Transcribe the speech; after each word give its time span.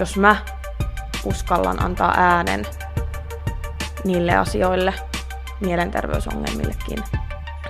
jos 0.00 0.16
mä 0.16 0.36
uskallan 1.24 1.82
antaa 1.82 2.14
äänen 2.16 2.64
niille 4.04 4.36
asioille, 4.36 4.94
mielenterveysongelmillekin, 5.60 6.98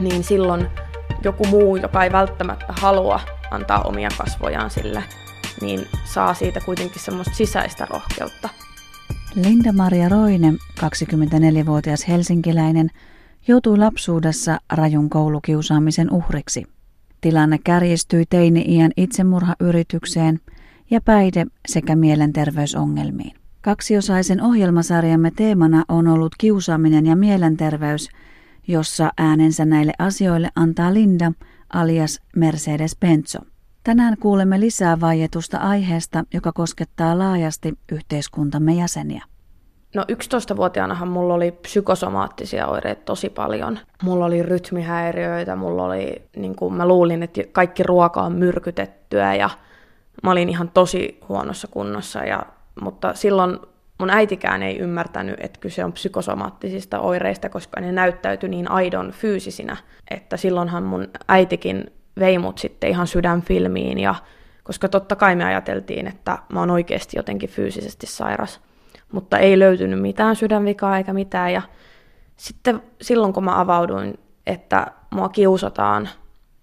niin 0.00 0.24
silloin 0.24 0.66
joku 1.24 1.46
muu, 1.46 1.76
joka 1.76 2.04
ei 2.04 2.12
välttämättä 2.12 2.66
halua 2.68 3.20
antaa 3.50 3.82
omia 3.82 4.08
kasvojaan 4.18 4.70
sille, 4.70 5.04
niin 5.60 5.86
saa 6.04 6.34
siitä 6.34 6.60
kuitenkin 6.60 7.02
semmoista 7.02 7.34
sisäistä 7.34 7.86
rohkeutta. 7.90 8.48
Linda-Maria 9.34 10.08
Roine, 10.08 10.52
24-vuotias 10.80 12.08
helsinkiläinen, 12.08 12.90
joutui 13.48 13.78
lapsuudessa 13.78 14.58
rajun 14.72 15.10
koulukiusaamisen 15.10 16.10
uhriksi. 16.10 16.66
Tilanne 17.20 17.58
kärjistyi 17.64 18.24
teini-iän 18.30 18.90
itsemurhayritykseen 18.96 20.40
ja 20.90 21.00
päihde- 21.00 21.46
sekä 21.68 21.96
mielenterveysongelmiin. 21.96 23.36
Kaksiosaisen 23.60 24.42
ohjelmasarjamme 24.42 25.30
teemana 25.36 25.84
on 25.88 26.08
ollut 26.08 26.32
kiusaaminen 26.38 27.06
ja 27.06 27.16
mielenterveys, 27.16 28.08
jossa 28.68 29.10
äänensä 29.18 29.64
näille 29.64 29.92
asioille 29.98 30.48
antaa 30.56 30.94
Linda 30.94 31.32
alias 31.72 32.20
Mercedes 32.36 32.96
Benzo. 33.00 33.38
Tänään 33.84 34.16
kuulemme 34.20 34.60
lisää 34.60 35.00
vaietusta 35.00 35.58
aiheesta, 35.58 36.24
joka 36.34 36.52
koskettaa 36.52 37.18
laajasti 37.18 37.78
yhteiskuntamme 37.92 38.74
jäseniä. 38.74 39.24
No 39.94 40.04
11-vuotiaanahan 40.12 41.08
mulla 41.08 41.34
oli 41.34 41.52
psykosomaattisia 41.52 42.66
oireita 42.66 43.02
tosi 43.04 43.30
paljon. 43.30 43.78
Mulla 44.02 44.24
oli 44.24 44.42
rytmihäiriöitä, 44.42 45.56
mulla 45.56 45.84
oli, 45.84 46.22
niin 46.36 46.56
kuin 46.56 46.74
mä 46.74 46.88
luulin, 46.88 47.22
että 47.22 47.40
kaikki 47.52 47.82
ruoka 47.82 48.22
on 48.22 48.32
myrkytettyä 48.32 49.34
ja 49.34 49.50
mä 50.22 50.30
olin 50.30 50.48
ihan 50.48 50.70
tosi 50.70 51.20
huonossa 51.28 51.68
kunnossa. 51.68 52.24
Ja, 52.24 52.42
mutta 52.80 53.14
silloin 53.14 53.58
mun 53.98 54.10
äitikään 54.10 54.62
ei 54.62 54.78
ymmärtänyt, 54.78 55.36
että 55.40 55.60
kyse 55.60 55.84
on 55.84 55.92
psykosomaattisista 55.92 57.00
oireista, 57.00 57.48
koska 57.48 57.80
ne 57.80 57.92
näyttäytyi 57.92 58.48
niin 58.48 58.70
aidon 58.70 59.10
fyysisinä, 59.10 59.76
että 60.10 60.36
silloinhan 60.36 60.82
mun 60.82 61.08
äitikin 61.28 61.92
vei 62.18 62.38
mut 62.38 62.58
sitten 62.58 62.90
ihan 62.90 63.06
sydänfilmiin, 63.06 63.98
ja, 63.98 64.14
koska 64.62 64.88
totta 64.88 65.16
kai 65.16 65.36
me 65.36 65.44
ajateltiin, 65.44 66.06
että 66.06 66.38
mä 66.52 66.60
oon 66.60 66.70
oikeasti 66.70 67.16
jotenkin 67.16 67.50
fyysisesti 67.50 68.06
sairas, 68.06 68.60
mutta 69.12 69.38
ei 69.38 69.58
löytynyt 69.58 70.00
mitään 70.00 70.36
sydänvikaa 70.36 70.98
eikä 70.98 71.12
mitään, 71.12 71.52
ja 71.52 71.62
sitten 72.36 72.82
silloin 73.02 73.32
kun 73.32 73.44
mä 73.44 73.60
avauduin, 73.60 74.18
että 74.46 74.86
mua 75.10 75.28
kiusataan, 75.28 76.08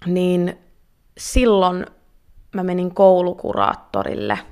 niin 0.05 0.57
silloin 1.17 1.85
mä 2.57 2.63
menin 2.63 2.93
koulukuraattorille– 2.93 4.39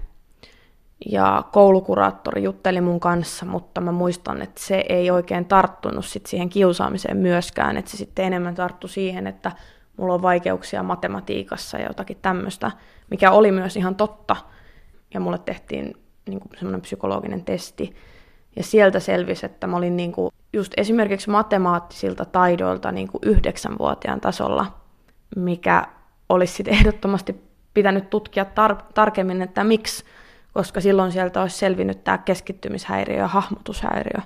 ja 1.05 1.43
koulukuraattori 1.51 2.43
jutteli 2.43 2.81
mun 2.81 2.99
kanssa, 2.99 3.45
mutta 3.45 3.81
mä 3.81 3.91
muistan, 3.91 4.41
että 4.41 4.61
se 4.63 4.85
ei 4.89 5.11
oikein 5.11 5.45
tarttunut 5.45 6.05
sit 6.05 6.25
siihen 6.25 6.49
kiusaamiseen 6.49 7.17
myöskään, 7.17 7.77
että 7.77 7.91
se 7.91 7.97
sitten 7.97 8.25
enemmän 8.25 8.55
tarttu 8.55 8.87
siihen, 8.87 9.27
että 9.27 9.51
mulla 9.97 10.13
on 10.13 10.21
vaikeuksia 10.21 10.83
matematiikassa 10.83 11.77
ja 11.77 11.87
jotakin 11.87 12.17
tämmöistä, 12.21 12.71
mikä 13.11 13.31
oli 13.31 13.51
myös 13.51 13.77
ihan 13.77 13.95
totta. 13.95 14.35
Ja 15.13 15.19
mulle 15.19 15.37
tehtiin 15.37 15.95
niin 16.29 16.41
semmoinen 16.57 16.81
psykologinen 16.81 17.45
testi. 17.45 17.95
Ja 18.55 18.63
sieltä 18.63 18.99
selvisi, 18.99 19.45
että 19.45 19.67
mä 19.67 19.77
olin 19.77 19.97
niin 19.97 20.11
kuin, 20.11 20.31
just 20.53 20.73
esimerkiksi 20.77 21.29
matemaattisilta 21.29 22.25
taidoilta 22.25 22.91
niin 22.91 23.07
kuin 23.07 23.21
yhdeksänvuotiaan 23.25 24.21
tasolla, 24.21 24.65
mikä 25.35 25.87
olisi 26.29 26.53
sitten 26.53 26.73
ehdottomasti 26.73 27.41
pitänyt 27.75 28.09
tutkia 28.09 28.43
tar- 28.43 28.83
tarkemmin, 28.93 29.41
että 29.41 29.63
miksi 29.63 30.05
koska 30.55 30.81
silloin 30.81 31.11
sieltä 31.11 31.41
olisi 31.41 31.57
selvinnyt 31.57 32.03
tämä 32.03 32.17
keskittymishäiriö 32.17 33.17
ja 33.17 33.27
hahmotushäiriö, 33.27 34.21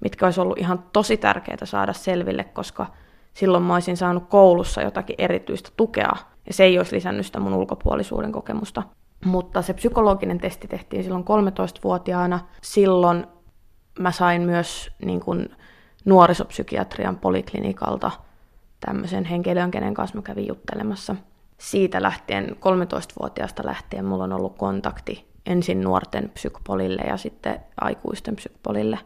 mitkä 0.00 0.26
olisi 0.26 0.40
ollut 0.40 0.58
ihan 0.58 0.84
tosi 0.92 1.16
tärkeää 1.16 1.64
saada 1.64 1.92
selville, 1.92 2.44
koska 2.44 2.86
silloin 3.34 3.64
mä 3.64 3.74
olisin 3.74 3.96
saanut 3.96 4.28
koulussa 4.28 4.82
jotakin 4.82 5.16
erityistä 5.18 5.70
tukea, 5.76 6.12
ja 6.46 6.54
se 6.54 6.64
ei 6.64 6.78
olisi 6.78 6.96
lisännyt 6.96 7.26
sitä 7.26 7.40
mun 7.40 7.54
ulkopuolisuuden 7.54 8.32
kokemusta. 8.32 8.82
Mutta 9.24 9.62
se 9.62 9.72
psykologinen 9.72 10.38
testi 10.38 10.68
tehtiin 10.68 11.04
silloin 11.04 11.24
13-vuotiaana. 11.24 12.40
Silloin 12.62 13.26
mä 13.98 14.12
sain 14.12 14.42
myös 14.42 14.90
niin 15.04 15.20
kuin 15.20 15.48
nuorisopsykiatrian 16.04 17.18
poliklinikalta 17.18 18.10
tämmöisen 18.86 19.24
henkilön, 19.24 19.70
kenen 19.70 19.94
kanssa 19.94 20.18
mä 20.18 20.22
kävin 20.22 20.48
juttelemassa. 20.48 21.16
Siitä 21.64 22.02
lähtien, 22.02 22.50
13-vuotiaasta 22.50 23.62
lähtien, 23.66 24.04
mulla 24.04 24.24
on 24.24 24.32
ollut 24.32 24.58
kontakti 24.58 25.28
ensin 25.46 25.80
nuorten 25.80 26.30
psykopolille 26.34 27.02
ja 27.02 27.16
sitten 27.16 27.60
aikuisten 27.80 28.36
psykopolille. 28.36 28.98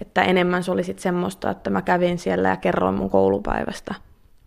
Että 0.00 0.22
enemmän 0.22 0.64
se 0.64 0.70
oli 0.70 0.84
sitten 0.84 1.02
semmoista, 1.02 1.50
että 1.50 1.70
mä 1.70 1.82
kävin 1.82 2.18
siellä 2.18 2.48
ja 2.48 2.56
kerroin 2.56 2.94
mun 2.94 3.10
koulupäivästä, 3.10 3.94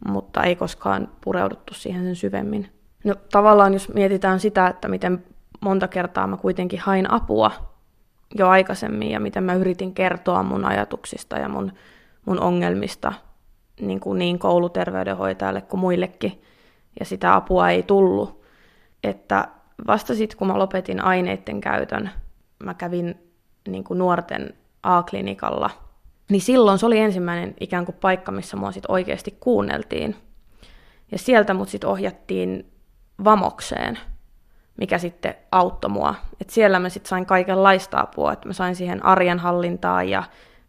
mutta 0.07 0.43
ei 0.43 0.55
koskaan 0.55 1.07
pureuduttu 1.23 1.73
siihen 1.73 2.03
sen 2.03 2.15
syvemmin. 2.15 2.69
No 3.03 3.15
tavallaan 3.31 3.73
jos 3.73 3.93
mietitään 3.93 4.39
sitä, 4.39 4.67
että 4.67 4.87
miten 4.87 5.23
monta 5.61 5.87
kertaa 5.87 6.27
mä 6.27 6.37
kuitenkin 6.37 6.79
hain 6.79 7.11
apua 7.11 7.51
jo 8.35 8.49
aikaisemmin 8.49 9.11
ja 9.11 9.19
miten 9.19 9.43
mä 9.43 9.53
yritin 9.53 9.93
kertoa 9.93 10.43
mun 10.43 10.65
ajatuksista 10.65 11.37
ja 11.37 11.49
mun, 11.49 11.71
mun 12.25 12.39
ongelmista 12.39 13.13
niin, 13.81 13.99
kuin 13.99 14.19
niin 14.19 14.39
kouluterveydenhoitajalle 14.39 15.61
kuin 15.61 15.79
muillekin, 15.79 16.41
ja 16.99 17.05
sitä 17.05 17.35
apua 17.35 17.69
ei 17.69 17.83
tullut. 17.83 18.43
Että 19.03 19.47
vasta 19.87 20.15
sitten, 20.15 20.37
kun 20.37 20.47
mä 20.47 20.59
lopetin 20.59 21.03
aineiden 21.03 21.61
käytön, 21.61 22.09
mä 22.63 22.73
kävin 22.73 23.33
niin 23.67 23.83
kuin 23.83 23.97
nuorten 23.97 24.53
A-klinikalla, 24.83 25.69
niin 26.29 26.41
silloin 26.41 26.79
se 26.79 26.85
oli 26.85 26.99
ensimmäinen 26.99 27.53
ikään 27.59 27.85
kuin 27.85 27.95
paikka, 28.01 28.31
missä 28.31 28.57
mua 28.57 28.71
sit 28.71 28.83
oikeasti 28.87 29.37
kuunneltiin. 29.39 30.15
Ja 31.11 31.17
sieltä 31.17 31.53
mut 31.53 31.69
sitten 31.69 31.89
ohjattiin 31.89 32.71
vamokseen, 33.23 33.99
mikä 34.77 34.97
sitten 34.97 35.35
auttoi 35.51 35.89
mua. 35.89 36.15
Et 36.41 36.49
siellä 36.49 36.79
mä 36.79 36.89
sitten 36.89 37.09
sain 37.09 37.25
kaikenlaista 37.25 37.99
apua, 37.99 38.33
että 38.33 38.47
mä 38.47 38.53
sain 38.53 38.75
siihen 38.75 39.05
arjen 39.05 39.39
hallintaan 39.39 40.09
ja 40.09 40.23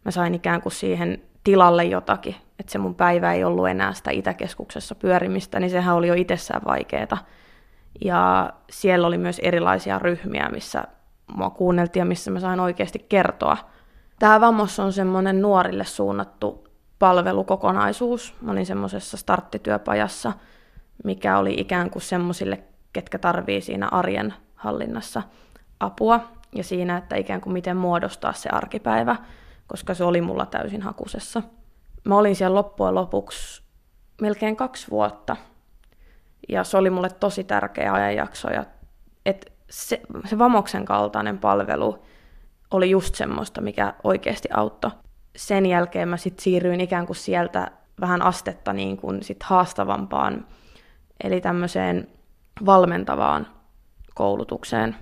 mä 0.05 0.11
sain 0.11 0.35
ikään 0.35 0.61
kuin 0.61 0.73
siihen 0.73 1.21
tilalle 1.43 1.83
jotakin. 1.83 2.35
Että 2.59 2.71
se 2.71 2.77
mun 2.77 2.95
päivä 2.95 3.33
ei 3.33 3.43
ollut 3.43 3.67
enää 3.67 3.93
sitä 3.93 4.11
Itäkeskuksessa 4.11 4.95
pyörimistä, 4.95 5.59
niin 5.59 5.69
sehän 5.69 5.95
oli 5.95 6.07
jo 6.07 6.13
itsessään 6.13 6.61
vaikeaa. 6.65 7.17
Ja 8.05 8.53
siellä 8.69 9.07
oli 9.07 9.17
myös 9.17 9.39
erilaisia 9.39 9.99
ryhmiä, 9.99 10.49
missä 10.49 10.83
mua 11.35 11.49
kuunneltiin 11.49 12.01
ja 12.01 12.05
missä 12.05 12.31
mä 12.31 12.39
sain 12.39 12.59
oikeasti 12.59 13.05
kertoa. 13.09 13.57
Tämä 14.19 14.41
Vamos 14.41 14.79
on 14.79 14.93
semmoinen 14.93 15.41
nuorille 15.41 15.83
suunnattu 15.85 16.67
palvelukokonaisuus. 16.99 18.35
Mä 18.41 18.51
olin 18.51 18.65
semmoisessa 18.65 19.17
starttityöpajassa, 19.17 20.33
mikä 21.03 21.37
oli 21.37 21.53
ikään 21.57 21.89
kuin 21.89 22.01
semmoisille, 22.01 22.63
ketkä 22.93 23.19
tarvii 23.19 23.61
siinä 23.61 23.87
arjen 23.91 24.33
hallinnassa 24.55 25.23
apua 25.79 26.19
ja 26.55 26.63
siinä, 26.63 26.97
että 26.97 27.15
ikään 27.15 27.41
kuin 27.41 27.53
miten 27.53 27.77
muodostaa 27.77 28.33
se 28.33 28.49
arkipäivä, 28.49 29.15
koska 29.67 29.93
se 29.93 30.03
oli 30.03 30.21
mulla 30.21 30.45
täysin 30.45 30.81
hakusessa. 30.81 31.41
Mä 32.05 32.17
olin 32.17 32.35
siellä 32.35 32.55
loppujen 32.55 32.95
lopuksi 32.95 33.63
melkein 34.21 34.55
kaksi 34.55 34.91
vuotta– 34.91 35.35
ja 36.49 36.63
se 36.63 36.77
oli 36.77 36.89
mulle 36.89 37.09
tosi 37.09 37.43
tärkeä 37.43 37.93
ajanjakso. 37.93 38.49
Ja, 38.49 38.65
et 39.25 39.53
se, 39.69 40.01
se 40.25 40.37
Vamoksen 40.37 40.85
kaltainen 40.85 41.37
palvelu 41.37 42.05
oli 42.71 42.89
just 42.89 43.15
semmoista, 43.15 43.61
mikä 43.61 43.93
oikeasti 44.03 44.49
auttoi. 44.53 44.91
Sen 45.35 45.65
jälkeen 45.65 46.07
mä 46.07 46.17
sitten 46.17 46.43
siirryin 46.43 46.81
ikään 46.81 47.05
kuin 47.05 47.15
sieltä 47.15 47.71
vähän 48.01 48.21
astetta 48.21 48.73
niin 48.73 48.97
kuin 48.97 49.23
sit 49.23 49.43
haastavampaan, 49.43 50.45
eli 51.23 51.41
tämmöiseen 51.41 52.07
valmentavaan 52.65 53.47
koulutukseen. 54.15 54.95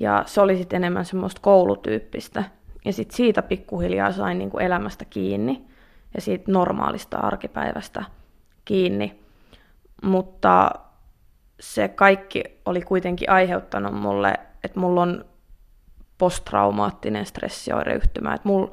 Ja 0.00 0.22
se 0.26 0.40
oli 0.40 0.56
sitten 0.56 0.76
enemmän 0.76 1.04
semmoista 1.04 1.40
koulutyyppistä. 1.40 2.44
Ja 2.84 2.92
sitten 2.92 3.16
siitä 3.16 3.42
pikkuhiljaa 3.42 4.12
sain 4.12 4.38
niin 4.38 4.50
kuin 4.50 4.64
elämästä 4.64 5.04
kiinni 5.04 5.69
ja 6.14 6.20
siitä 6.20 6.52
normaalista 6.52 7.18
arkipäivästä 7.18 8.04
kiinni 8.64 9.20
mutta 10.02 10.70
se 11.60 11.88
kaikki 11.88 12.44
oli 12.64 12.80
kuitenkin 12.82 13.30
aiheuttanut 13.30 13.94
mulle, 13.94 14.34
että 14.64 14.80
mulla 14.80 15.02
on 15.02 15.24
posttraumaattinen 16.18 17.26
stressioireyhtymä, 17.26 18.34
että 18.34 18.48
mulla 18.48 18.70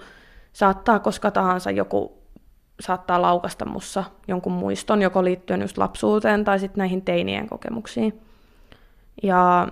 saattaa 0.53 0.99
koska 0.99 1.31
tahansa 1.31 1.71
joku 1.71 2.17
saattaa 2.79 3.21
laukasta 3.21 3.65
mussa 3.65 4.03
jonkun 4.27 4.53
muiston, 4.53 5.01
joko 5.01 5.23
liittyen 5.23 5.61
just 5.61 5.77
lapsuuteen 5.77 6.43
tai 6.43 6.59
sitten 6.59 6.79
näihin 6.79 7.01
teinien 7.01 7.49
kokemuksiin. 7.49 8.21
Ja 9.23 9.67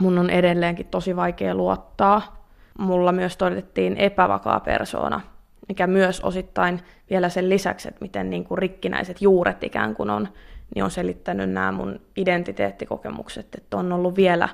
mun 0.00 0.18
on 0.18 0.30
edelleenkin 0.30 0.86
tosi 0.86 1.16
vaikea 1.16 1.54
luottaa. 1.54 2.46
Mulla 2.78 3.12
myös 3.12 3.36
todettiin 3.36 3.96
epävakaa 3.96 4.60
persoona, 4.60 5.20
mikä 5.68 5.86
myös 5.86 6.20
osittain 6.20 6.80
vielä 7.10 7.28
sen 7.28 7.48
lisäksi, 7.48 7.88
että 7.88 8.02
miten 8.02 8.30
niin 8.30 8.44
kuin 8.44 8.58
rikkinäiset 8.58 9.22
juuret 9.22 9.64
ikään 9.64 9.94
kuin 9.94 10.10
on, 10.10 10.28
niin 10.74 10.84
on 10.84 10.90
selittänyt 10.90 11.50
nämä 11.50 11.72
mun 11.72 12.00
identiteettikokemukset, 12.16 13.54
että 13.54 13.76
on 13.76 13.92
ollut 13.92 14.16
vielä 14.16 14.48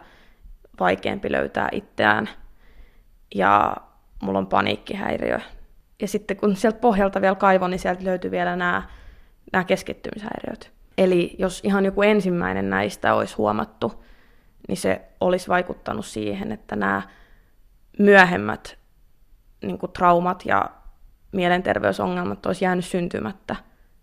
vaikeampi 0.81 1.33
löytää 1.33 1.69
itseään 1.73 2.29
ja 3.35 3.77
mulla 4.23 4.39
on 4.39 4.47
paniikkihäiriö. 4.47 5.41
Ja 6.03 6.09
sitten 6.09 6.37
kun 6.37 6.57
sieltä 6.57 6.79
pohjalta 6.79 7.21
vielä 7.21 7.35
kaivon, 7.35 7.71
niin 7.71 7.79
sieltä 7.79 8.05
löytyy 8.05 8.31
vielä 8.31 8.57
nämä, 8.57 8.83
nämä 9.53 9.65
keskittymishäiriöt. 9.65 10.73
Eli 10.99 11.37
jos 11.39 11.61
ihan 11.65 11.85
joku 11.85 12.03
ensimmäinen 12.03 12.71
näistä 12.71 13.15
olisi 13.15 13.37
huomattu, 13.37 14.05
niin 14.69 14.77
se 14.77 15.03
olisi 15.21 15.49
vaikuttanut 15.49 16.07
siihen, 16.07 16.53
että 16.53 16.77
nämä 16.77 17.03
myöhemmät 17.99 18.79
niin 19.63 19.79
kuin 19.79 19.93
traumat 19.93 20.43
ja 20.47 20.71
mielenterveysongelmat 21.37 22.47
olisi 22.47 22.65
jäänyt 22.65 22.85
syntymättä, 22.85 23.57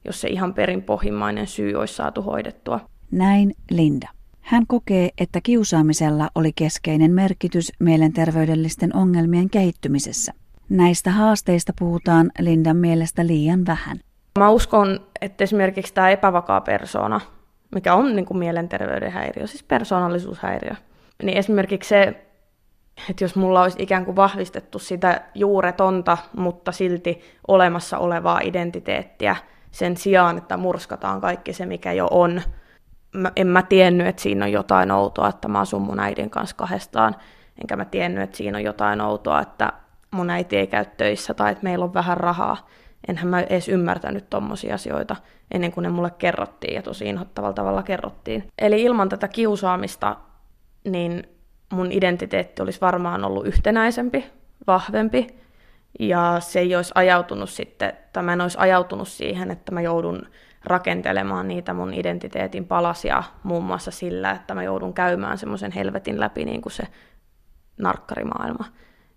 jos 0.06 0.22
se 0.22 0.28
ihan 0.28 0.54
perinpohjimmainen 0.54 1.48
syy 1.48 1.76
olisi 1.76 1.94
saatu 1.94 2.22
hoidettua. 2.22 2.80
Näin 3.12 3.54
Linda. 3.72 4.08
Hän 4.42 4.68
kokee, 4.68 5.10
että 5.18 5.40
kiusaamisella 5.44 6.30
oli 6.36 6.52
keskeinen 6.56 7.12
merkitys 7.12 7.72
mielenterveydellisten 7.80 8.96
ongelmien 8.96 9.50
kehittymisessä. 9.50 10.34
Näistä 10.70 11.12
haasteista 11.12 11.74
puhutaan 11.80 12.32
Lindan 12.40 12.78
mielestä 12.78 13.28
liian 13.28 13.66
vähän. 13.66 14.00
Mä 14.40 14.50
uskon, 14.50 15.00
että 15.22 15.44
esimerkiksi 15.44 15.94
tämä 15.94 16.10
epävakaa 16.10 16.62
persona, 16.62 17.22
mikä 17.76 17.96
on 17.96 18.16
niin 18.16 18.26
kuin 18.26 18.38
mielenterveyden 18.38 19.12
häiriö, 19.12 19.48
siis 19.48 19.64
persoonallisuushäiriö, 19.64 20.76
niin 21.24 21.38
esimerkiksi 21.38 21.90
se, 21.90 22.26
että 23.10 23.24
jos 23.24 23.36
mulla 23.36 23.62
olisi 23.62 23.84
ikään 23.84 24.06
kuin 24.06 24.16
vahvistettu 24.16 24.80
sitä 24.80 25.22
juuretonta, 25.36 26.18
mutta 26.38 26.72
silti 26.72 27.22
olemassa 27.48 27.98
olevaa 27.98 28.40
identiteettiä 28.44 29.36
sen 29.72 29.98
sijaan, 29.98 30.38
että 30.38 30.58
murskataan 30.58 31.22
kaikki 31.22 31.54
se, 31.54 31.66
mikä 31.66 31.92
jo 31.92 32.08
on, 32.12 32.42
mä, 33.14 33.32
en 33.36 33.48
mä 33.48 33.62
tiennyt, 33.62 34.08
että 34.08 34.22
siinä 34.22 34.46
on 34.46 34.52
jotain 34.52 34.92
outoa, 34.92 35.30
että 35.30 35.48
mä 35.48 35.60
asun 35.60 35.82
mun 35.82 36.00
äidin 36.00 36.30
kanssa 36.30 36.56
kahdestaan, 36.56 37.16
enkä 37.62 37.76
mä 37.76 37.86
tiennyt, 37.86 38.24
että 38.24 38.38
siinä 38.38 38.58
on 38.58 38.64
jotain 38.64 39.02
outoa, 39.02 39.42
että 39.42 39.74
mun 40.12 40.30
äiti 40.30 40.58
ei 40.58 40.68
käy 40.68 40.86
töissä 40.98 41.34
tai 41.34 41.52
että 41.52 41.64
meillä 41.64 41.86
on 41.86 41.94
vähän 41.94 42.18
rahaa. 42.18 42.68
Enhän 43.08 43.28
mä 43.28 43.42
edes 43.42 43.70
ymmärtänyt 43.70 44.30
tommosia 44.30 44.76
asioita 44.76 45.16
ennen 45.52 45.72
kuin 45.72 45.84
ne 45.84 45.90
mulle 45.90 46.12
kerrottiin 46.12 46.76
ja 46.76 46.82
tosi 46.82 47.06
inhottavalla 47.06 47.54
tavalla 47.54 47.84
kerrottiin. 47.84 48.48
Eli 48.60 48.84
ilman 48.84 49.10
tätä 49.10 49.28
kiusaamista, 49.28 50.16
niin 50.84 51.33
mun 51.74 51.92
identiteetti 51.92 52.62
olisi 52.62 52.82
varmaan 52.82 53.24
ollut 53.24 53.46
yhtenäisempi, 53.46 54.26
vahvempi, 54.68 55.28
ja 56.00 56.36
se 56.40 56.60
ei 56.60 56.76
olisi 56.76 56.92
ajautunut 56.96 57.50
sitten, 57.50 57.94
tai 58.14 58.24
mä 58.24 58.34
en 58.34 58.42
olisi 58.42 58.58
ajautunut 58.58 59.08
siihen, 59.08 59.52
että 59.52 59.72
mä 59.72 59.82
joudun 59.82 60.28
rakentelemaan 60.66 61.48
niitä 61.48 61.74
mun 61.74 61.94
identiteetin 61.94 62.66
palasia 62.66 63.24
muun 63.44 63.64
muassa 63.64 63.92
sillä, 63.92 64.32
että 64.32 64.54
mä 64.56 64.64
joudun 64.64 64.94
käymään 64.94 65.38
semmoisen 65.38 65.72
helvetin 65.72 66.20
läpi 66.20 66.46
niin 66.46 66.62
kuin 66.62 66.74
se 66.74 66.84
narkkarimaailma. 67.78 68.66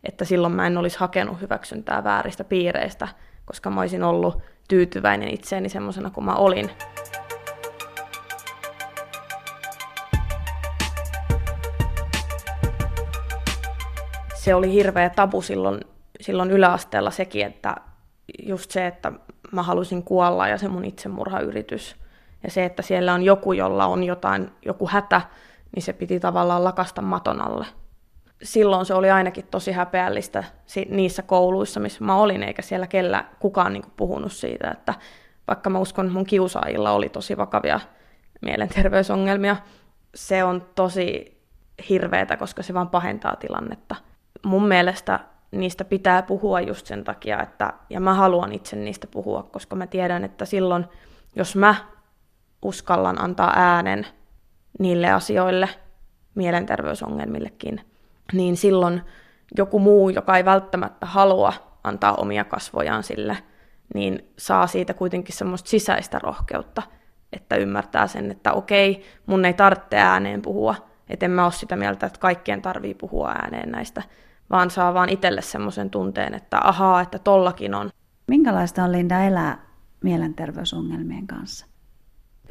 Että 0.05 0.25
silloin 0.25 0.53
mä 0.53 0.67
en 0.67 0.79
olisi 0.79 0.99
hakenut 0.99 1.41
hyväksyntää 1.41 2.05
vääristä 2.05 2.45
piireistä, 2.45 3.09
koska 3.45 3.71
mä 3.71 3.81
olisin 3.81 4.05
ollut 4.05 4.43
tyytyväinen 4.69 5.35
itseeni 5.35 5.69
semmoisena 5.69 6.11
kuin 6.11 6.25
mä 6.25 6.35
olin. 6.35 6.71
Se 14.47 14.55
oli 14.55 14.73
hirveä 14.73 15.11
tabu 15.11 15.43
silloin, 15.43 15.81
silloin 16.21 16.51
yläasteella 16.51 17.11
sekin, 17.11 17.47
että 17.47 17.77
just 18.43 18.71
se, 18.71 18.87
että 18.87 19.13
mä 19.53 19.63
halusin 19.63 20.03
kuolla 20.03 20.49
ja 20.49 20.59
se 20.59 20.69
mun 20.69 20.85
itsemurhayritys. 20.85 21.97
Ja 22.43 22.51
se, 22.51 22.65
että 22.65 22.83
siellä 22.83 23.15
on 23.15 23.23
joku, 23.23 23.53
jolla 23.53 23.87
on 23.87 24.05
jotain, 24.05 24.51
joku 24.65 24.89
hätä, 24.89 25.21
niin 25.75 25.83
se 25.83 25.93
piti 25.93 26.21
tavallaan 26.21 26.65
lakasta 26.65 27.03
maton 27.03 27.41
alle. 27.41 27.67
Silloin 28.43 28.87
se 28.87 28.95
oli 28.95 29.11
ainakin 29.11 29.47
tosi 29.51 29.73
häpeällistä 29.73 30.45
niissä 30.89 31.23
kouluissa, 31.23 31.81
missä 31.81 32.05
mä 32.05 32.17
olin, 32.17 32.43
eikä 32.43 32.63
siellä 32.63 32.87
kellä 32.87 33.25
kukaan 33.39 33.73
niin 33.73 33.85
puhunut 33.97 34.33
siitä, 34.33 34.71
että 34.71 34.95
vaikka 35.49 35.71
mä 35.71 35.79
uskon, 35.79 36.07
että 36.07 36.15
mun 36.15 36.27
kiusaajilla 36.27 36.91
oli 36.91 37.09
tosi 37.09 37.37
vakavia 37.37 37.81
mielenterveysongelmia, 38.43 39.57
se 40.15 40.45
on 40.45 40.67
tosi 40.75 41.39
hirveätä, 41.89 42.37
koska 42.37 42.63
se 42.63 42.75
vaan 42.75 42.89
pahentaa 42.89 43.37
tilannetta. 43.37 43.97
Mun 44.45 44.69
mielestä 44.69 45.21
niistä 45.51 45.85
pitää 45.85 46.23
puhua 46.23 46.61
just 46.61 46.87
sen 46.87 47.05
takia, 47.05 47.43
että, 47.43 47.73
ja 47.91 48.01
mä 48.01 48.15
haluan 48.15 48.53
itse 48.53 48.77
niistä 48.77 49.07
puhua, 49.07 49.43
koska 49.43 49.77
mä 49.77 49.87
tiedän, 49.87 50.25
että 50.25 50.45
silloin, 50.45 50.87
jos 51.37 51.57
mä 51.57 51.75
uskallan 52.63 53.21
antaa 53.23 53.53
äänen 53.57 54.07
niille 54.79 55.11
asioille, 55.11 55.69
mielenterveysongelmillekin, 56.35 57.81
niin 58.33 58.57
silloin 58.57 59.03
joku 59.57 59.79
muu, 59.79 60.09
joka 60.09 60.37
ei 60.37 60.45
välttämättä 60.45 61.07
halua 61.07 61.53
antaa 61.85 62.15
omia 62.15 62.45
kasvojaan 62.45 63.03
sille, 63.03 63.39
niin 63.95 64.33
saa 64.39 64.67
siitä 64.67 64.95
kuitenkin 64.95 65.37
semmoista 65.37 65.71
sisäistä 65.71 66.19
rohkeutta, 66.19 66.83
että 67.33 67.57
ymmärtää 67.57 68.07
sen, 68.07 68.31
että 68.31 68.53
okei, 68.53 69.05
mun 69.27 69.45
ei 69.45 69.55
tarvitse 69.55 69.97
ääneen 69.97 70.43
puhua, 70.43 70.75
että 71.09 71.27
en 71.27 71.33
mä 71.33 71.45
ole 71.45 71.53
sitä 71.53 71.77
mieltä, 71.77 72.07
että 72.07 72.21
kaikkien 72.21 72.63
tarvii 72.63 72.95
puhua 72.95 73.31
ääneen 73.31 73.71
näistä 73.71 74.03
vaan 74.51 74.71
saa 74.71 74.95
vaan 74.95 75.09
itselle 75.09 75.43
semmoisen 75.43 75.91
tunteen, 75.91 76.35
että 76.35 76.61
ahaa, 76.65 77.01
että 77.01 77.19
tollakin 77.19 77.75
on. 77.75 77.91
Minkälaista 78.27 78.85
on 78.85 78.93
Linda 78.93 79.21
elää 79.21 79.59
mielenterveysongelmien 80.03 81.27
kanssa? 81.27 81.67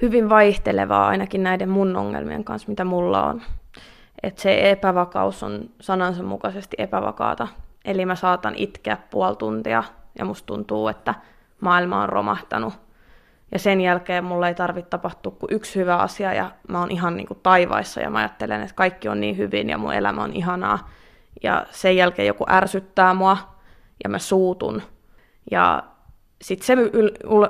Hyvin 0.02 0.30
vaihtelevaa 0.30 1.08
ainakin 1.08 1.44
näiden 1.44 1.70
mun 1.70 1.96
ongelmien 1.96 2.44
kanssa, 2.44 2.70
mitä 2.70 2.86
mulla 2.86 3.26
on. 3.26 3.42
Että 4.24 4.42
se 4.42 4.72
epävakaus 4.72 5.44
on 5.44 5.70
sanansa 5.82 6.24
mukaisesti 6.24 6.76
epävakaata. 6.80 7.48
Eli 7.86 8.06
mä 8.06 8.16
saatan 8.16 8.56
itkeä 8.56 8.98
puoli 9.10 9.36
tuntia 9.36 9.84
ja 10.20 10.26
musta 10.26 10.46
tuntuu, 10.46 10.88
että 10.88 11.14
maailma 11.62 12.04
on 12.04 12.10
romahtanut. 12.10 12.74
Ja 13.56 13.60
sen 13.60 13.82
jälkeen 13.82 14.24
mulla 14.24 14.48
ei 14.48 14.56
tarvitse 14.56 14.90
tapahtua 14.90 15.32
kuin 15.32 15.54
yksi 15.54 15.80
hyvä 15.80 15.98
asia 15.98 16.34
ja 16.34 16.52
mä 16.68 16.80
oon 16.80 16.92
ihan 16.92 17.18
niin 17.18 17.28
kuin 17.28 17.40
taivaissa 17.44 18.02
ja 18.02 18.10
mä 18.10 18.20
ajattelen, 18.20 18.62
että 18.62 18.76
kaikki 18.76 19.08
on 19.08 19.22
niin 19.22 19.38
hyvin 19.38 19.70
ja 19.70 19.78
mun 19.78 19.94
elämä 19.94 20.24
on 20.24 20.34
ihanaa 20.34 20.90
ja 21.44 21.66
sen 21.72 21.96
jälkeen 21.96 22.28
joku 22.28 22.46
ärsyttää 22.50 23.14
mua 23.14 23.38
ja 24.04 24.10
mä 24.10 24.20
suutun. 24.20 24.82
Ja 25.52 25.84
sitten 26.42 26.66
se 26.66 26.74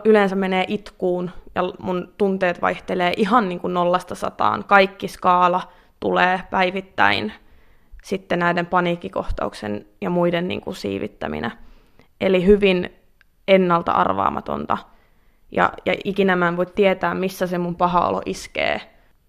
yleensä 0.06 0.36
menee 0.36 0.66
itkuun 0.68 1.32
ja 1.56 1.62
mun 1.80 2.14
tunteet 2.18 2.62
vaihtelee 2.62 3.14
ihan 3.18 3.50
niin 3.50 3.60
kuin 3.60 3.74
nollasta 3.74 4.16
sataan. 4.16 4.64
Kaikki 4.64 5.08
skaala 5.08 5.62
tulee 6.00 6.42
päivittäin 6.50 7.34
sitten 8.04 8.40
näiden 8.40 8.66
paniikkikohtauksen 8.66 9.86
ja 10.02 10.10
muiden 10.10 10.48
niin 10.48 10.62
kuin 10.62 10.76
siivittäminä. 10.76 11.52
Eli 12.22 12.46
hyvin 12.46 12.90
ennalta 13.48 13.92
arvaamatonta. 13.92 14.78
Ja, 15.56 15.74
ja 15.86 15.96
ikinä 16.04 16.36
mä 16.36 16.48
en 16.48 16.58
voi 16.58 16.66
tietää, 16.66 17.14
missä 17.14 17.48
se 17.48 17.58
mun 17.58 17.76
paha 17.76 18.08
olo 18.08 18.22
iskee. 18.26 18.82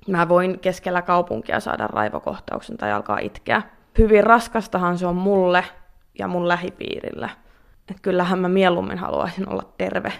Mä 0.08 0.28
voin 0.28 0.58
keskellä 0.58 1.02
kaupunkia 1.02 1.60
saada 1.60 1.86
raivokohtauksen 1.86 2.76
tai 2.76 2.92
alkaa 2.92 3.18
itkeä 3.18 3.62
hyvin 3.98 4.24
raskastahan 4.24 4.98
se 4.98 5.06
on 5.06 5.16
mulle 5.16 5.64
ja 6.18 6.28
mun 6.28 6.48
lähipiirille. 6.48 7.30
Et 7.90 8.00
kyllähän 8.02 8.38
mä 8.38 8.48
mieluummin 8.48 8.98
haluaisin 8.98 9.48
olla 9.48 9.72
terve. 9.78 10.12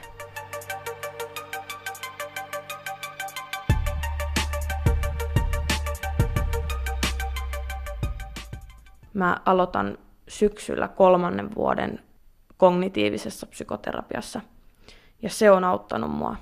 Mä 9.15 9.37
aloitan 9.45 9.99
syksyllä 10.29 10.89
kolmannen 10.89 11.55
vuoden 11.55 12.01
kognitiivisessa 12.57 13.47
psykoterapiassa. 13.47 14.41
Ja 15.23 15.31
se 15.31 15.51
on 15.51 15.65
auttanut 15.65 16.11
mua. 16.11 16.37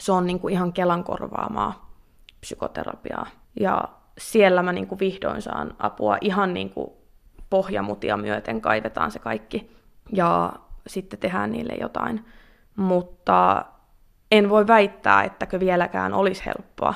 Se 0.00 0.12
on 0.12 0.26
niinku 0.26 0.48
ihan 0.48 0.72
Kelan 0.72 1.04
korvaamaa 1.04 1.92
psykoterapiaa. 2.40 3.26
Ja 3.60 3.88
siellä 4.18 4.62
mä 4.62 4.72
niin 4.72 4.86
kuin 4.86 4.98
vihdoin 4.98 5.42
saan 5.42 5.74
apua 5.78 6.16
ihan 6.20 6.54
niin 6.54 6.70
kuin 6.70 6.90
pohjamutia 7.50 8.16
myöten, 8.16 8.60
kaivetaan 8.60 9.10
se 9.10 9.18
kaikki 9.18 9.76
ja 10.12 10.52
sitten 10.86 11.18
tehdään 11.18 11.52
niille 11.52 11.74
jotain. 11.80 12.26
Mutta 12.76 13.64
en 14.30 14.48
voi 14.48 14.66
väittää, 14.66 15.22
ettäkö 15.22 15.60
vieläkään 15.60 16.14
olisi 16.14 16.46
helppoa. 16.46 16.94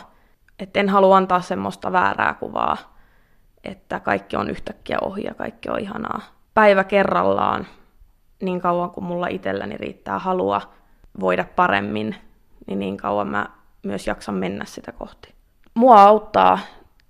Et 0.58 0.76
en 0.76 0.88
halua 0.88 1.16
antaa 1.16 1.40
semmoista 1.40 1.92
väärää 1.92 2.34
kuvaa, 2.34 2.76
että 3.64 4.00
kaikki 4.00 4.36
on 4.36 4.50
yhtäkkiä 4.50 4.98
ohi 5.02 5.24
ja 5.24 5.34
kaikki 5.34 5.68
on 5.70 5.80
ihanaa. 5.80 6.20
Päivä 6.54 6.84
kerrallaan, 6.84 7.66
niin 8.42 8.60
kauan 8.60 8.90
kuin 8.90 9.04
mulla 9.04 9.26
itselläni 9.26 9.76
riittää 9.76 10.18
halua 10.18 10.60
voida 11.20 11.44
paremmin, 11.56 12.16
niin 12.66 12.78
niin 12.78 12.96
kauan 12.96 13.28
mä 13.28 13.46
myös 13.82 14.06
jaksan 14.06 14.34
mennä 14.34 14.64
sitä 14.64 14.92
kohti. 14.92 15.34
Mua 15.74 16.02
auttaa 16.02 16.58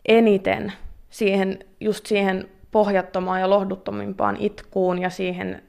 eniten 0.09 0.73
siihen, 1.11 1.59
just 1.81 2.07
siihen 2.07 2.49
pohjattomaan 2.71 3.41
ja 3.41 3.51
lohduttomimpaan 3.51 4.37
itkuun 4.37 4.99
ja 4.99 5.11
siihen 5.11 5.63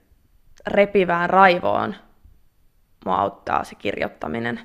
repivään 0.68 1.30
raivoon 1.30 1.96
mua 3.06 3.16
auttaa 3.16 3.64
se 3.64 3.76
kirjoittaminen. 3.76 4.60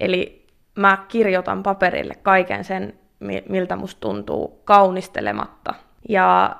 Eli 0.00 0.46
mä 0.76 1.04
kirjoitan 1.08 1.62
paperille 1.62 2.14
kaiken 2.22 2.64
sen, 2.64 2.98
miltä 3.48 3.76
musta 3.76 4.00
tuntuu 4.00 4.60
kaunistelematta. 4.64 5.74
Ja 6.08 6.56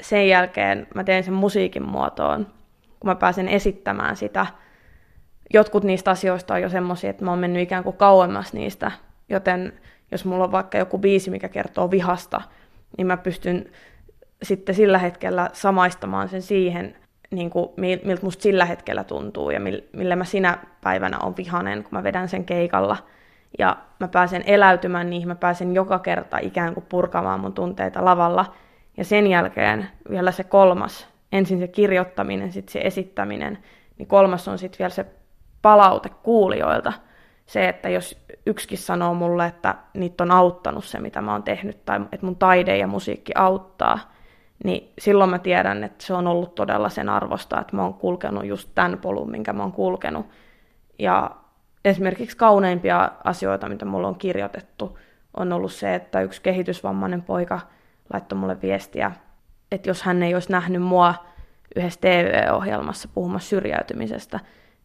sen 0.00 0.28
jälkeen 0.28 0.86
mä 0.94 1.04
teen 1.04 1.24
sen 1.24 1.34
musiikin 1.34 1.88
muotoon, 1.88 2.46
kun 3.00 3.10
mä 3.10 3.14
pääsen 3.14 3.48
esittämään 3.48 4.16
sitä. 4.16 4.46
Jotkut 5.54 5.84
niistä 5.84 6.10
asioista 6.10 6.54
on 6.54 6.62
jo 6.62 6.68
semmoisia, 6.68 7.10
että 7.10 7.24
mä 7.24 7.30
oon 7.30 7.38
mennyt 7.38 7.62
ikään 7.62 7.84
kuin 7.84 7.96
kauemmas 7.96 8.52
niistä, 8.52 8.92
joten 9.28 9.72
jos 10.10 10.24
mulla 10.24 10.44
on 10.44 10.52
vaikka 10.52 10.78
joku 10.78 10.98
biisi, 10.98 11.30
mikä 11.30 11.48
kertoo 11.48 11.90
vihasta, 11.90 12.40
niin 12.96 13.06
mä 13.06 13.16
pystyn 13.16 13.70
sitten 14.42 14.74
sillä 14.74 14.98
hetkellä 14.98 15.50
samaistamaan 15.52 16.28
sen 16.28 16.42
siihen, 16.42 16.96
niin 17.30 17.50
kuin, 17.50 17.68
miltä 17.76 18.22
musta 18.22 18.42
sillä 18.42 18.64
hetkellä 18.64 19.04
tuntuu 19.04 19.50
ja 19.50 19.60
millä 19.92 20.16
mä 20.16 20.24
sinä 20.24 20.58
päivänä 20.82 21.18
on 21.18 21.36
vihanen, 21.36 21.82
kun 21.82 21.92
mä 21.92 22.02
vedän 22.02 22.28
sen 22.28 22.44
keikalla. 22.44 22.96
Ja 23.58 23.76
mä 24.00 24.08
pääsen 24.08 24.42
eläytymään 24.46 25.10
niihin, 25.10 25.28
mä 25.28 25.34
pääsen 25.34 25.74
joka 25.74 25.98
kerta 25.98 26.38
ikään 26.38 26.74
kuin 26.74 26.86
purkamaan 26.88 27.40
mun 27.40 27.52
tunteita 27.52 28.04
lavalla. 28.04 28.54
Ja 28.96 29.04
sen 29.04 29.26
jälkeen 29.26 29.88
vielä 30.10 30.32
se 30.32 30.44
kolmas, 30.44 31.08
ensin 31.32 31.58
se 31.58 31.68
kirjoittaminen, 31.68 32.52
sitten 32.52 32.72
se 32.72 32.80
esittäminen, 32.80 33.58
niin 33.98 34.06
kolmas 34.06 34.48
on 34.48 34.58
sitten 34.58 34.78
vielä 34.78 34.90
se 34.90 35.06
palaute 35.66 36.08
kuulijoilta. 36.08 36.92
Se, 37.46 37.68
että 37.68 37.88
jos 37.88 38.18
yksikin 38.46 38.78
sanoo 38.78 39.14
mulle, 39.14 39.46
että 39.46 39.74
niitä 39.94 40.24
on 40.24 40.30
auttanut 40.30 40.84
se, 40.84 41.00
mitä 41.00 41.20
mä 41.20 41.32
oon 41.32 41.42
tehnyt, 41.42 41.84
tai 41.84 42.00
että 42.12 42.26
mun 42.26 42.36
taide 42.36 42.76
ja 42.76 42.86
musiikki 42.86 43.32
auttaa, 43.34 43.98
niin 44.64 44.92
silloin 44.98 45.30
mä 45.30 45.38
tiedän, 45.38 45.84
että 45.84 46.06
se 46.06 46.14
on 46.14 46.26
ollut 46.26 46.54
todella 46.54 46.88
sen 46.88 47.08
arvosta, 47.08 47.60
että 47.60 47.76
mä 47.76 47.82
oon 47.82 47.94
kulkenut 47.94 48.44
just 48.44 48.70
tämän 48.74 48.98
polun, 48.98 49.30
minkä 49.30 49.52
mä 49.52 49.62
oon 49.62 49.72
kulkenut. 49.72 50.26
Ja 50.98 51.30
esimerkiksi 51.84 52.36
kauneimpia 52.36 53.10
asioita, 53.24 53.68
mitä 53.68 53.84
mulla 53.84 54.08
on 54.08 54.18
kirjoitettu, 54.18 54.98
on 55.36 55.52
ollut 55.52 55.72
se, 55.72 55.94
että 55.94 56.20
yksi 56.20 56.42
kehitysvammainen 56.42 57.22
poika 57.22 57.60
laittoi 58.12 58.38
mulle 58.38 58.62
viestiä, 58.62 59.12
että 59.72 59.90
jos 59.90 60.02
hän 60.02 60.22
ei 60.22 60.34
olisi 60.34 60.52
nähnyt 60.52 60.82
mua 60.82 61.14
yhdessä 61.76 62.00
TV-ohjelmassa 62.00 63.08
puhumassa 63.14 63.48
syrjäytymisestä, 63.48 64.40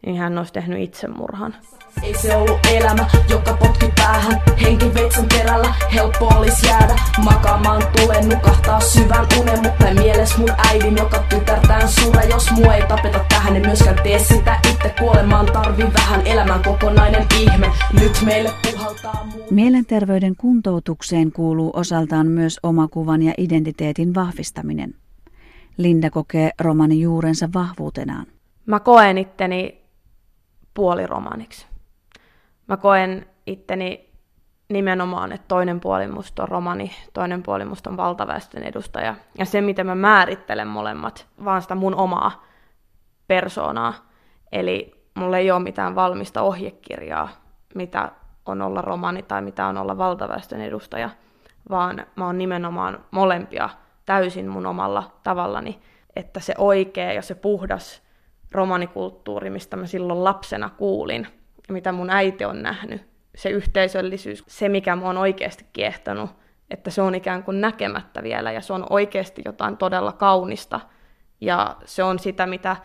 niin 0.05 0.17
hän 0.17 0.37
olisi 0.37 0.53
tehnyt 0.53 0.79
itsemurhan. 0.79 1.55
Ei 2.03 2.17
se 2.17 2.35
ollut 2.35 2.59
elämä, 2.71 3.05
joka 3.29 3.53
potki 3.53 3.91
päähän 3.95 4.41
Henki 4.61 4.93
veitsen 4.93 5.25
perällä, 5.29 5.73
helppo 5.93 6.25
olisi 6.37 6.67
jäädä 6.67 6.95
Makaamaan 7.23 7.83
tulee 7.97 8.25
nukahtaa 8.25 8.79
syvän 8.79 9.25
unen 9.39 9.61
Mut 9.61 9.79
näin 9.79 9.99
mieles 9.99 10.37
mun 10.37 10.49
äidin, 10.69 10.97
joka 10.97 11.23
tytärtään 11.29 11.87
sure 11.87 12.25
Jos 12.25 12.51
mua 12.51 12.75
ei 12.75 12.87
tapeta 12.87 13.25
tähän, 13.29 13.55
en 13.55 13.61
myöskään 13.61 13.97
tee 14.03 14.19
sitä 14.19 14.59
itse 14.69 14.93
Kuolemaan 14.99 15.45
tarvii 15.45 15.93
vähän 15.93 16.27
elämän 16.27 16.63
kokonainen 16.63 17.25
ihme 17.39 17.71
Nyt 18.01 18.21
meille 18.25 18.49
puhaltaa 18.71 19.27
muu 19.31 19.47
Mielenterveyden 19.51 20.35
kuntoutukseen 20.35 21.31
kuuluu 21.31 21.71
osaltaan 21.73 22.27
myös 22.27 22.59
omakuvan 22.63 23.21
ja 23.21 23.33
identiteetin 23.37 24.15
vahvistaminen. 24.15 24.95
Linda 25.77 26.09
kokee 26.09 26.51
romani 26.59 27.01
juurensa 27.01 27.49
vahvuutenaan. 27.53 28.25
Mä 28.65 28.79
koen 28.79 29.17
itteni 29.17 29.80
puoliromaniksi. 30.73 31.67
Mä 32.67 32.77
koen 32.77 33.25
itteni 33.45 34.11
nimenomaan, 34.69 35.31
että 35.31 35.47
toinen 35.47 35.79
puoli 35.79 36.07
musta 36.07 36.43
on 36.43 36.49
romani, 36.49 36.91
toinen 37.13 37.43
puoli 37.43 37.65
musta 37.65 37.89
on 37.89 37.97
valtaväestön 37.97 38.63
edustaja. 38.63 39.15
Ja 39.37 39.45
se, 39.45 39.61
miten 39.61 39.85
mä 39.85 39.95
määrittelen 39.95 40.67
molemmat, 40.67 41.27
vaan 41.45 41.61
sitä 41.61 41.75
mun 41.75 41.95
omaa 41.95 42.43
persoonaa. 43.27 43.93
Eli 44.51 45.05
mulla 45.15 45.37
ei 45.37 45.51
ole 45.51 45.63
mitään 45.63 45.95
valmista 45.95 46.41
ohjekirjaa, 46.41 47.29
mitä 47.75 48.11
on 48.45 48.61
olla 48.61 48.81
romani 48.81 49.23
tai 49.23 49.41
mitä 49.41 49.65
on 49.65 49.77
olla 49.77 49.97
valtaväestön 49.97 50.61
edustaja, 50.61 51.09
vaan 51.69 52.05
mä 52.15 52.25
oon 52.25 52.37
nimenomaan 52.37 53.05
molempia 53.11 53.69
täysin 54.05 54.47
mun 54.47 54.65
omalla 54.65 55.11
tavallani, 55.23 55.79
että 56.15 56.39
se 56.39 56.53
oikea 56.57 57.13
ja 57.13 57.21
se 57.21 57.35
puhdas 57.35 58.01
romanikulttuuri, 58.51 59.49
mistä 59.49 59.77
mä 59.77 59.85
silloin 59.85 60.23
lapsena 60.23 60.69
kuulin, 60.69 61.27
ja 61.67 61.73
mitä 61.73 61.91
mun 61.91 62.09
äiti 62.09 62.45
on 62.45 62.61
nähnyt, 62.61 63.01
se 63.35 63.49
yhteisöllisyys, 63.49 64.43
se 64.47 64.69
mikä 64.69 64.95
mua 64.95 65.09
on 65.09 65.17
oikeasti 65.17 65.65
kiehtonut, 65.73 66.29
että 66.69 66.89
se 66.89 67.01
on 67.01 67.15
ikään 67.15 67.43
kuin 67.43 67.61
näkemättä 67.61 68.23
vielä 68.23 68.51
ja 68.51 68.61
se 68.61 68.73
on 68.73 68.85
oikeasti 68.89 69.41
jotain 69.45 69.77
todella 69.77 70.11
kaunista. 70.11 70.79
Ja 71.41 71.75
se 71.85 72.03
on 72.03 72.19
sitä, 72.19 72.45
mitä 72.45 72.75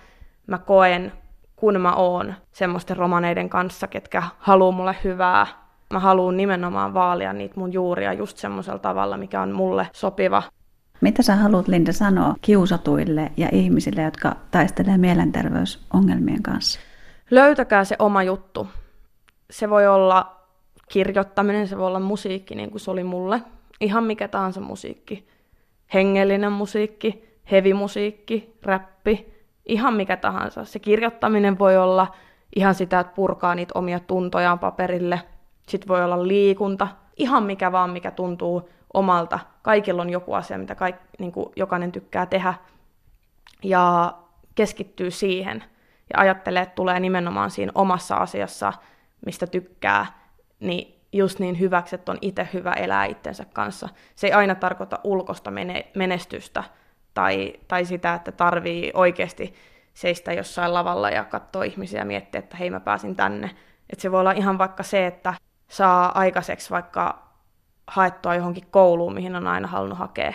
mä 0.47 0.59
koen, 0.59 1.13
kun 1.57 1.81
mä 1.81 1.95
oon 1.95 2.35
semmoisten 2.53 2.97
romaneiden 2.97 3.49
kanssa, 3.49 3.87
ketkä 3.87 4.23
haluaa 4.39 4.73
mulle 4.73 4.97
hyvää. 5.05 5.47
Mä 5.93 5.99
haluan 5.99 6.37
nimenomaan 6.37 6.95
vaalia 6.95 7.33
niitä 7.33 7.61
mun 7.61 7.73
juuria 7.73 8.13
just 8.13 8.37
semmoisella 8.37 8.79
tavalla, 8.79 9.17
mikä 9.17 9.41
on 9.41 9.53
mulle 9.53 9.89
sopiva. 9.93 10.43
Mitä 11.01 11.23
sä 11.23 11.37
haluat, 11.37 11.69
Linda, 11.69 11.93
sanoa 11.93 12.35
kiusatuille 12.41 13.33
ja 13.37 13.49
ihmisille, 13.53 14.03
jotka 14.03 14.37
taistelee 14.51 14.99
mielenterveysongelmien 14.99 16.43
kanssa? 16.43 16.81
Löytäkää 17.31 17.85
se 17.85 17.97
oma 17.99 18.23
juttu. 18.23 18.69
Se 19.51 19.71
voi 19.71 19.87
olla 19.87 20.37
kirjoittaminen, 20.89 21.69
se 21.69 21.79
voi 21.79 21.87
olla 21.87 22.01
musiikki, 22.01 22.55
niin 22.55 22.71
kuin 22.71 22.81
se 22.81 22.91
oli 22.91 23.05
mulle. 23.05 23.43
Ihan 23.81 24.05
mikä 24.05 24.29
tahansa 24.29 24.61
musiikki. 24.61 25.29
Hengellinen 25.95 26.53
musiikki, 26.53 27.25
hevimusiikki, 27.51 28.55
räppi, 28.63 29.33
ihan 29.67 29.95
mikä 29.95 30.17
tahansa. 30.17 30.65
Se 30.65 30.79
kirjoittaminen 30.79 31.59
voi 31.59 31.77
olla 31.77 32.15
ihan 32.57 32.75
sitä, 32.75 33.01
että 33.01 33.13
purkaa 33.15 33.55
niitä 33.55 33.73
omia 33.79 34.01
tuntojaan 34.01 34.59
paperille. 34.59 35.21
Sitten 35.69 35.89
voi 35.89 36.05
olla 36.05 36.29
liikunta, 36.29 36.89
ihan 37.17 37.43
mikä 37.43 37.73
vaan, 37.73 37.91
mikä 37.91 38.11
tuntuu 38.11 38.69
omalta. 38.97 39.39
Kaikilla 39.63 40.03
on 40.03 40.11
joku 40.11 40.35
asia, 40.35 40.59
mitä 40.59 40.75
kaik, 40.75 40.97
niin 41.19 41.33
kuin 41.33 41.53
jokainen 41.57 41.93
tykkää 41.93 42.27
tehdä. 42.27 42.55
Ja 43.63 44.15
keskittyy 44.55 45.11
siihen 45.11 45.65
ja 46.15 46.21
ajattelee, 46.21 46.63
että 46.63 46.75
tulee 46.75 47.01
nimenomaan 47.01 47.51
siinä 47.51 47.73
omassa 47.75 48.17
asiassa, 48.17 48.73
mistä 49.27 49.47
tykkää, 49.47 50.07
niin 50.61 51.03
just 51.13 51.39
niin 51.39 51.61
hyväksi, 51.61 51.95
että 51.95 52.13
on 52.13 52.19
itse 52.21 52.49
hyvä 52.53 52.73
elää 52.73 53.05
itsensä 53.05 53.45
kanssa. 53.45 53.89
Se 54.15 54.27
ei 54.27 54.33
aina 54.33 54.55
tarkoita 54.55 54.99
ulkosta 55.05 55.53
menestystä 55.95 56.65
tai, 57.15 57.53
tai 57.69 57.85
sitä, 57.85 58.15
että 58.15 58.33
tarvii 58.33 58.91
oikeasti 58.95 59.55
seistä 59.95 60.33
jossain 60.33 60.75
lavalla 60.75 61.11
ja 61.11 61.25
katsoa 61.25 61.65
ihmisiä 61.65 62.01
ja 62.01 62.05
miettiä, 62.05 62.39
että 62.39 62.57
hei 62.57 62.71
mä 62.71 62.81
pääsin 62.81 63.17
tänne. 63.17 63.47
Että 63.91 64.03
se 64.03 64.13
voi 64.13 64.21
olla 64.21 64.33
ihan 64.33 64.59
vaikka 64.59 64.83
se, 64.83 65.07
että 65.07 65.35
saa 65.69 66.19
aikaiseksi 66.19 66.71
vaikka 66.71 67.26
haettua 67.87 68.35
johonkin 68.35 68.67
kouluun, 68.71 69.15
mihin 69.15 69.37
on 69.37 69.47
aina 69.47 69.69
halunnut 69.69 69.99
hakea. 69.99 70.33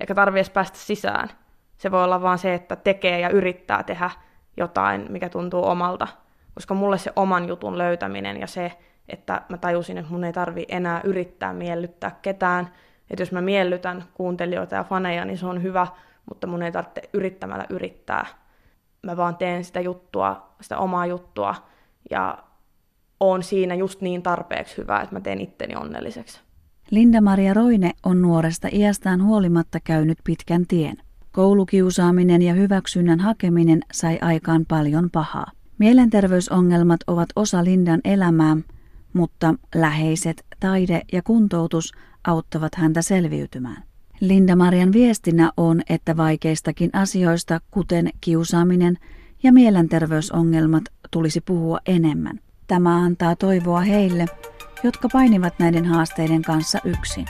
Eikä 0.00 0.14
tarvitse 0.14 0.38
edes 0.38 0.50
päästä 0.50 0.78
sisään. 0.78 1.28
Se 1.76 1.90
voi 1.90 2.04
olla 2.04 2.22
vaan 2.22 2.38
se, 2.38 2.54
että 2.54 2.76
tekee 2.76 3.20
ja 3.20 3.28
yrittää 3.28 3.82
tehdä 3.82 4.10
jotain, 4.56 5.06
mikä 5.08 5.28
tuntuu 5.28 5.64
omalta. 5.64 6.08
Koska 6.54 6.74
mulle 6.74 6.98
se 6.98 7.12
oman 7.16 7.48
jutun 7.48 7.78
löytäminen 7.78 8.40
ja 8.40 8.46
se, 8.46 8.72
että 9.08 9.42
mä 9.48 9.58
tajusin, 9.58 9.98
että 9.98 10.12
mun 10.12 10.24
ei 10.24 10.32
tarvi 10.32 10.64
enää 10.68 11.00
yrittää 11.04 11.52
miellyttää 11.52 12.18
ketään. 12.22 12.68
Että 13.10 13.22
jos 13.22 13.32
mä 13.32 13.40
miellytän 13.40 14.04
kuuntelijoita 14.14 14.74
ja 14.74 14.84
faneja, 14.84 15.24
niin 15.24 15.38
se 15.38 15.46
on 15.46 15.62
hyvä, 15.62 15.86
mutta 16.28 16.46
mun 16.46 16.62
ei 16.62 16.72
tarvitse 16.72 17.02
yrittämällä 17.12 17.64
yrittää. 17.70 18.26
Mä 19.02 19.16
vaan 19.16 19.36
teen 19.36 19.64
sitä 19.64 19.80
juttua, 19.80 20.54
sitä 20.60 20.78
omaa 20.78 21.06
juttua 21.06 21.54
ja 22.10 22.38
on 23.20 23.42
siinä 23.42 23.74
just 23.74 24.00
niin 24.00 24.22
tarpeeksi 24.22 24.76
hyvä, 24.76 25.00
että 25.00 25.14
mä 25.14 25.20
teen 25.20 25.40
itteni 25.40 25.76
onnelliseksi. 25.76 26.47
Linda-Maria 26.90 27.54
Roine 27.54 27.92
on 28.02 28.22
nuoresta 28.22 28.68
iästään 28.72 29.22
huolimatta 29.24 29.80
käynyt 29.84 30.18
pitkän 30.24 30.66
tien. 30.66 30.96
Koulukiusaaminen 31.32 32.42
ja 32.42 32.54
hyväksynnän 32.54 33.20
hakeminen 33.20 33.80
sai 33.92 34.18
aikaan 34.20 34.64
paljon 34.68 35.10
pahaa. 35.10 35.50
Mielenterveysongelmat 35.78 37.00
ovat 37.06 37.28
osa 37.36 37.64
Lindan 37.64 38.00
elämää, 38.04 38.56
mutta 39.12 39.54
läheiset, 39.74 40.44
taide 40.60 41.02
ja 41.12 41.22
kuntoutus 41.22 41.92
auttavat 42.24 42.74
häntä 42.74 43.02
selviytymään. 43.02 43.82
Linda-Marian 44.20 44.92
viestinä 44.92 45.52
on, 45.56 45.80
että 45.88 46.16
vaikeistakin 46.16 46.90
asioista, 46.92 47.60
kuten 47.70 48.10
kiusaaminen 48.20 48.98
ja 49.42 49.52
mielenterveysongelmat, 49.52 50.84
tulisi 51.10 51.40
puhua 51.40 51.78
enemmän. 51.86 52.40
Tämä 52.66 52.96
antaa 52.96 53.36
toivoa 53.36 53.80
heille, 53.80 54.26
jotka 54.82 55.08
painivat 55.12 55.58
näiden 55.58 55.86
haasteiden 55.86 56.42
kanssa 56.42 56.78
yksin. 56.84 57.26